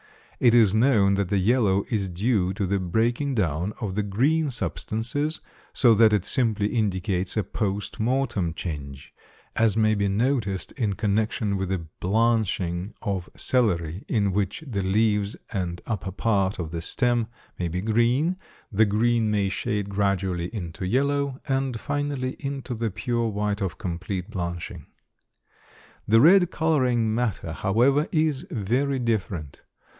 It 0.39 0.55
is 0.55 0.73
known 0.73 1.13
that 1.13 1.29
the 1.29 1.37
yellow 1.37 1.85
is 1.91 2.09
due 2.09 2.51
to 2.55 2.65
the 2.65 2.79
breaking 2.79 3.35
down 3.35 3.73
of 3.79 3.93
the 3.93 4.01
green 4.01 4.49
substances, 4.49 5.39
so 5.73 5.93
that 5.93 6.11
it 6.11 6.25
simply 6.25 6.65
indicates 6.69 7.37
a 7.37 7.43
post 7.43 7.99
mortem 7.99 8.55
change, 8.55 9.13
as 9.55 9.77
may 9.77 9.93
be 9.93 10.07
noticed 10.07 10.71
in 10.71 10.93
connection 10.93 11.57
with 11.57 11.69
the 11.69 11.85
blanching 11.99 12.95
of 13.03 13.29
celery 13.37 14.03
in 14.07 14.31
which 14.33 14.63
the 14.65 14.81
leaves 14.81 15.35
and 15.53 15.83
upper 15.85 16.11
part 16.11 16.57
of 16.57 16.71
the 16.71 16.81
stem 16.81 17.27
may 17.59 17.67
be 17.67 17.83
green, 17.83 18.37
the 18.71 18.85
green 18.87 19.29
may 19.29 19.49
shade 19.49 19.89
gradually 19.89 20.45
into 20.51 20.87
yellow, 20.87 21.39
and 21.47 21.79
finally 21.79 22.35
into 22.39 22.73
the 22.73 22.89
pure 22.89 23.27
white 23.29 23.61
of 23.61 23.77
complete 23.77 24.31
blanching. 24.31 24.87
The 26.07 26.19
red 26.19 26.49
coloring 26.49 27.13
matter, 27.13 27.51
however, 27.53 28.07
is 28.11 28.47
very 28.49 28.97
different. 28.97 29.61